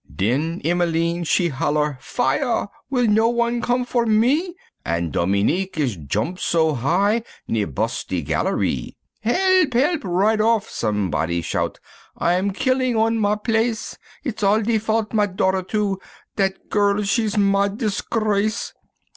[0.11, 2.69] Den Emmeline she holler "Fire!
[2.89, 8.23] will no wan come for me?" An' Dominique is jomp so high, near bus' de
[8.23, 9.73] gallerie, "Help!
[9.75, 10.01] help!
[10.03, 11.79] right off," somebody shout,
[12.17, 15.99] "I'm killin' on ma place, It's all de fault ma daughter, too,
[16.35, 18.73] dat girl she's ma disgrace."